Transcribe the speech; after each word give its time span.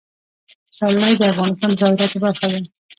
پسرلی 0.69 1.13
د 1.19 1.23
افغانستان 1.33 1.69
د 1.73 1.77
صادراتو 1.81 2.17
برخه 2.25 2.47
ده. 2.51 2.59